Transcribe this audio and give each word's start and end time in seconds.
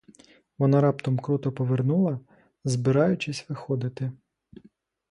Вона 0.57 0.81
раптом 0.81 1.19
круто 1.19 1.51
повернула, 1.51 2.19
збираючись 2.63 3.45
виходити. 3.49 4.11